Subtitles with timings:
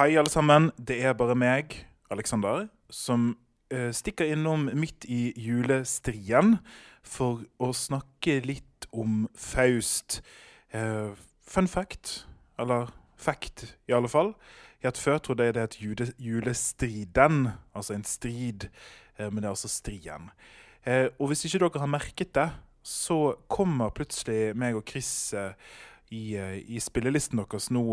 [0.00, 0.70] Hei, alle sammen.
[0.88, 1.74] Det er bare meg,
[2.08, 3.34] Alexander, som
[3.68, 6.54] uh, stikker innom midt i julestrien
[7.04, 10.22] for å snakke litt om Faust.
[10.72, 11.12] Uh,
[11.44, 12.24] fun fact,
[12.56, 12.88] eller
[13.20, 14.32] fact i alle fall,
[14.80, 18.70] er at før trodde jeg det het jule, julestriden, altså en strid,
[19.20, 20.32] uh, men det er altså strien.
[21.20, 25.34] Og hvis ikke dere har merket det, så kommer plutselig meg og Chris
[26.08, 27.84] i, i spillelisten deres nå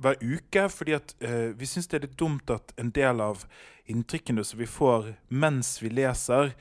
[0.00, 3.44] hver uke, fordi at uh, vi syns det er litt dumt at en del av
[3.90, 6.54] inntrykkene som vi får mens vi leser,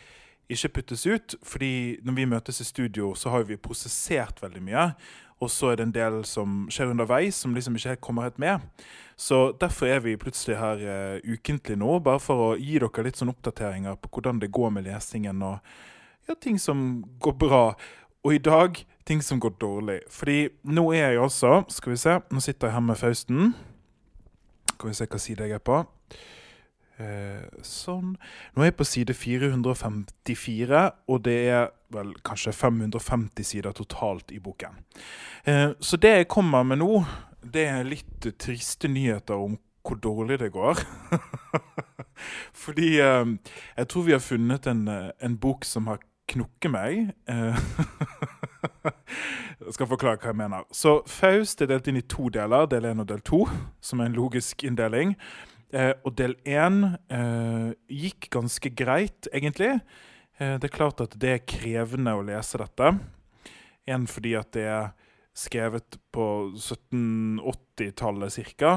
[0.50, 1.36] ikke puttes ut.
[1.46, 4.86] Fordi når vi møtes i studio, så har vi prosessert veldig mye.
[5.40, 8.42] Og så er det en del som skjer underveis, som liksom ikke helt kommer helt
[8.42, 8.66] med.
[9.20, 13.20] Så derfor er vi plutselig her uh, ukentlig nå, bare for å gi dere litt
[13.20, 15.60] sånn oppdateringer på hvordan det går med lesingen, og
[16.28, 17.64] ja, ting som går bra.
[18.24, 20.00] Og i dag ting som går dårlig.
[20.14, 23.56] Fordi nå er jeg altså Skal vi se, nå sitter jeg her med Fausten.
[24.76, 25.82] Skal vi se hva side jeg er på.
[27.00, 28.16] Eh, sånn.
[28.54, 34.40] Nå er jeg på side 454, og det er vel kanskje 550 sider totalt i
[34.44, 34.78] boken.
[35.48, 37.04] Eh, så det jeg kommer med nå,
[37.40, 40.84] det er litt triste nyheter om hvor dårlig det går.
[42.66, 43.26] Fordi eh,
[43.78, 47.14] jeg tror vi har funnet en, eh, en bok som har knukket meg.
[48.84, 50.68] Jeg skal forklare hva jeg mener.
[50.72, 53.44] Så Faust er delt inn i to deler, del én og del to,
[53.84, 55.16] som er en logisk inndeling.
[55.76, 59.76] Eh, og del én eh, gikk ganske greit, egentlig.
[60.40, 62.94] Eh, det er klart at det er krevende å lese dette.
[63.90, 64.90] Én fordi at det er
[65.40, 66.26] skrevet på
[66.56, 68.74] 1780-tallet ca.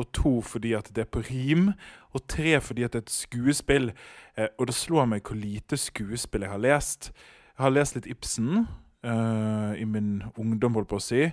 [0.00, 1.72] Og to fordi at det er på rim.
[2.16, 3.92] Og tre fordi at det er et skuespill.
[4.36, 7.12] Eh, og det slår meg hvor lite skuespill jeg har lest.
[7.52, 8.64] Jeg har lest litt Ibsen
[9.04, 11.26] eh, i min ungdom, holdt på å si.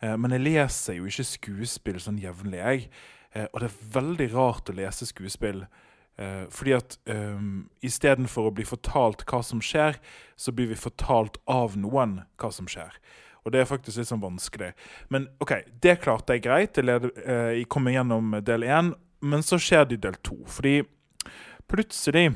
[0.00, 2.88] Uh, men jeg leser jo ikke skuespill sånn jevnlig, jeg.
[3.34, 5.64] Uh, og det er veldig rart å lese skuespill.
[6.52, 9.94] Fordi at um, istedenfor å bli fortalt hva som skjer,
[10.36, 12.98] så blir vi fortalt av noen hva som skjer.
[13.40, 14.74] Og det er faktisk litt sånn vanskelig.
[15.08, 16.76] Men OK, det klarte jeg greit.
[16.76, 18.92] Jeg, led, jeg kom igjennom del én.
[19.24, 20.36] Men så skjer det i del to.
[20.44, 20.82] Fordi
[21.72, 22.26] plutselig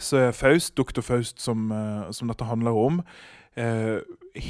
[0.00, 1.68] så er Faust, doktor Faust, som,
[2.08, 3.02] som dette handler om,
[3.56, 4.00] eh,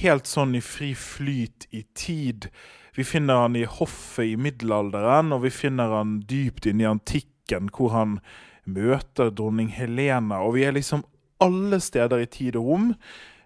[0.03, 2.50] helt sånn i fri flyt i tid.
[2.97, 7.71] Vi finner han i hoffet i middelalderen, og vi finner han dypt inne i antikken,
[7.75, 8.19] hvor han
[8.67, 10.41] møter dronning Helena.
[10.43, 11.05] Og vi er liksom
[11.43, 12.93] alle steder i tid og rom.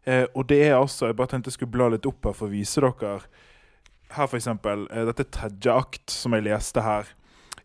[0.07, 2.49] Eh, og det er altså Jeg bare tenkte jeg skulle bla litt opp her for
[2.49, 3.19] å vise dere.
[4.11, 4.87] Her, for eksempel.
[4.91, 7.11] Eh, dette tredje akt, som jeg leste her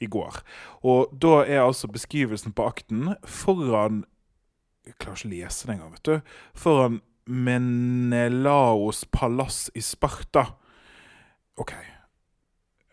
[0.04, 0.42] i går.
[0.84, 4.04] Og da er altså beskrivelsen på akten foran
[4.86, 6.34] Jeg klarer ikke å lese det engang, vet du.
[6.54, 10.46] Foran Menelaos palass i Sparta.
[11.58, 11.74] OK.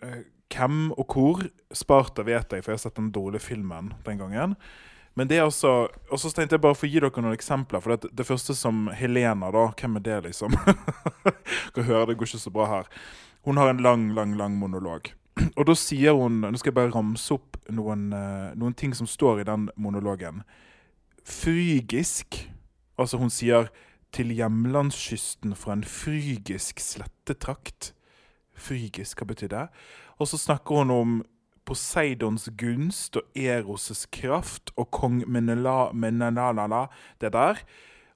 [0.02, 0.22] Eh,
[0.52, 1.44] hvem og hvor?
[1.72, 4.56] Sparta vet jeg, for jeg har sett den dårlige filmen den gangen.
[5.14, 7.82] Men det er altså Og så tenkte jeg bare for å gi dere noen eksempler.
[7.84, 9.66] For det, det første som Helena, da.
[9.76, 10.56] Hvem er det, liksom?
[11.74, 12.88] Dere hører det går ikke så bra her.
[13.44, 15.12] Hun har en lang, lang, lang monolog.
[15.58, 19.08] Og da sier hun Nå skal jeg bare ramse opp noen, uh, noen ting som
[19.08, 20.42] står i den monologen.
[21.28, 22.40] Frygisk.
[23.00, 23.68] Altså, hun sier
[24.12, 27.92] 'til hjemlandskysten fra en frygisk slettetrakt'.
[28.54, 29.68] Frygisk, hva betyr det?
[30.20, 31.24] Og så snakker hun om
[31.64, 36.86] Poseidons gunst og Eros' kraft og kong Menela, Menelala,
[37.20, 37.56] det der.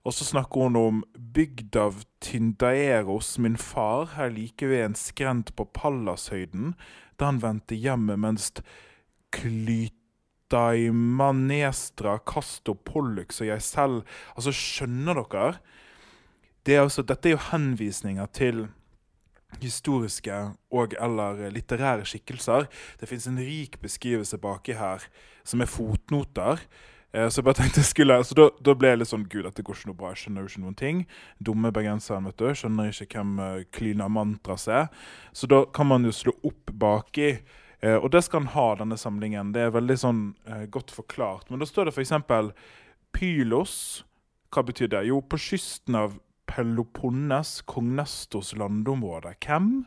[0.05, 1.05] Og så snakker hun om
[1.35, 6.75] bygd av Tyndaeros, min far, her like ved en skrent på Pallashøyden,
[7.19, 8.53] da han vendte hjemmet mens
[9.35, 14.03] Klytaimanestra, Casto Pollux og jeg selv
[14.37, 15.59] Altså, skjønner dere?
[16.67, 18.67] Det er også, dette er jo henvisninger til
[19.63, 20.35] historiske
[20.75, 22.67] og eller litterære skikkelser.
[23.01, 25.05] Det fins en rik beskrivelse baki her
[25.47, 26.65] som er fotnoter.
[27.13, 29.63] Eh, så jeg bare tenkte skulle, så da, da, ble jeg litt sånn Gud, dette
[29.65, 30.11] går ikke noe bra.
[30.13, 31.05] Jeg skjønner jo ikke noen ting.
[31.39, 32.51] Dumme bergenseren, vet du.
[32.51, 34.91] Skjønner ikke hvem uh, Klyna Mantras er.
[35.37, 37.37] Så da kan man jo slå opp baki.
[37.85, 39.55] Uh, og det skal han ha, denne samlingen.
[39.55, 41.49] Det er veldig sånn uh, godt forklart.
[41.49, 42.13] Men da står det f.eks.
[43.17, 43.79] Pylos.
[44.53, 45.07] Hva betyr det?
[45.09, 49.35] Jo, på kysten av Peloponnes, kong Nestors landområde.
[49.45, 49.87] Hvem?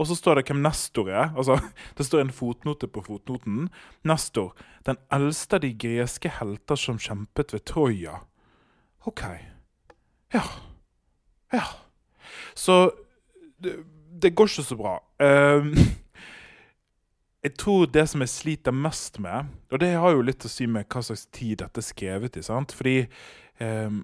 [0.00, 1.28] Og så står det hvem Nestor er.
[1.36, 1.58] Altså,
[1.98, 3.68] det står en fotnote på fotnoten.
[4.08, 4.54] Nestor,
[4.86, 8.22] den eldste av de greske helter som kjempet ved Troja.
[9.04, 9.22] OK.
[10.32, 10.44] Ja.
[11.52, 11.64] Ja.
[12.54, 12.90] Så
[13.60, 13.76] det,
[14.22, 14.96] det går ikke så bra.
[15.20, 15.68] Uh,
[17.44, 20.68] jeg tror det som jeg sliter mest med, og det har jo litt å si
[20.68, 22.72] med hva slags tid dette er skrevet i, sant?
[22.76, 23.02] fordi
[23.60, 24.00] um,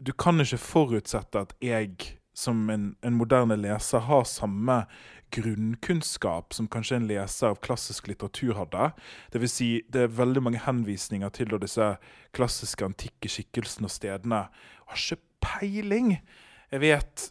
[0.00, 4.84] du kan ikke forutsette at jeg som en, en, moderne leser har samme
[5.34, 8.90] grunnkunnskap som kanskje en leser av klassisk litteratur hadde.
[9.30, 11.90] Det vil si, det er veldig mange henvisninger til disse
[12.36, 14.40] klassiske, antikke skikkelsene og stedene.
[14.46, 16.16] Jeg har ikke peiling!
[16.70, 17.28] Jeg vet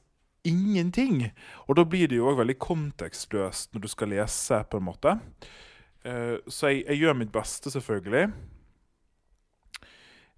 [0.48, 1.26] ingenting!
[1.68, 5.18] Og da blir det jo òg veldig kontekstløst når du skal lese, på en måte.
[6.06, 8.30] Uh, så jeg, jeg gjør mitt beste, selvfølgelig.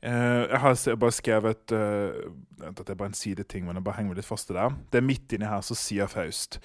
[0.01, 4.17] Uh, jeg har bare skrevet uh, Dette er bare en sideting, men jeg bare henger
[4.17, 4.65] litt fast i det.
[4.89, 6.57] Det er midt inni her så sier Faust.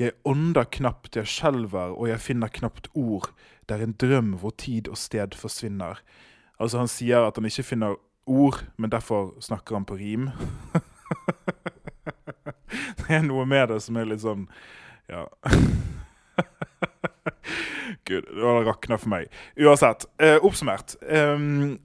[0.00, 3.28] Jeg ånder knapt, jeg skjelver, og jeg finner knapt ord.
[3.68, 6.00] Det er en drøm hvor tid og sted forsvinner.
[6.58, 7.98] Altså Han sier at han ikke finner
[8.28, 10.30] ord, men derfor snakker han på rim.
[12.98, 14.48] det er noe med det som er litt sånn
[15.08, 15.26] Ja.
[18.04, 19.30] Gud, det var rakna for meg.
[19.58, 20.96] Uansett, eh, oppsummert.
[21.02, 21.38] Eh,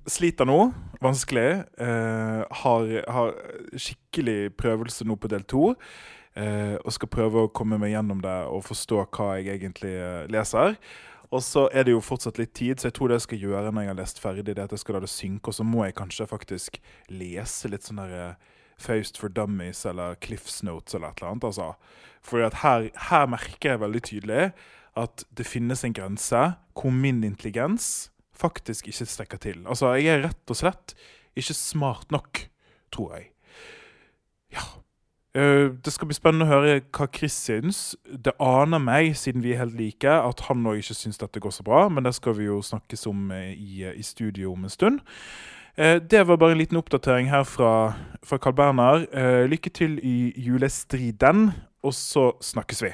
[0.08, 0.60] sliter nå.
[1.04, 1.64] Vanskelig.
[1.78, 3.34] Eh, har, har,
[3.76, 5.74] skikkelig prøvelse nå på del to.
[6.34, 10.24] Eh, og skal prøve å komme meg gjennom det og forstå hva jeg egentlig eh,
[10.34, 10.78] leser.
[11.34, 13.72] Og så er det jo fortsatt litt tid, så jeg tror det jeg skal gjøre
[13.74, 15.66] når jeg har lest ferdig, det er at jeg skal la det synke, og så
[15.66, 16.78] må jeg kanskje faktisk
[17.10, 18.52] lese litt sånn derre eh,
[18.84, 21.46] Faust for Dummies eller Cliffs Notes eller et eller annet.
[21.48, 21.74] altså.
[22.26, 24.48] For her, her merker jeg veldig tydelig
[25.00, 26.42] at det finnes en grense
[26.78, 29.62] hvor min intelligens faktisk ikke strekker til.
[29.68, 30.96] Altså, jeg er rett og slett
[31.38, 32.46] ikke smart nok,
[32.94, 33.30] tror jeg.
[34.54, 34.66] Ja.
[35.34, 37.96] Eh, det skal bli spennende å høre hva Chris syns.
[38.06, 41.56] Det aner meg, siden vi er helt like, at han òg ikke syns dette går
[41.56, 44.74] så bra, men det skal vi jo snakkes om eh, i, i studio om en
[44.74, 45.02] stund.
[45.74, 47.96] Eh, det var bare en liten oppdatering her fra,
[48.26, 49.08] fra Carl Berner.
[49.50, 51.50] Lykke til i julestriden,
[51.84, 52.94] og så snakkes vi.